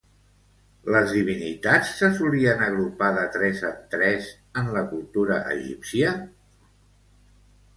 Les 0.93 1.11
divinitats 1.17 1.91
se 1.99 2.09
solien 2.21 2.63
agrupar 2.69 3.09
de 3.19 3.25
tres 3.35 3.61
en 3.69 3.75
tres, 3.93 4.31
en 4.63 4.73
la 4.79 4.83
cultura 4.95 5.39
egípcia? 5.59 6.19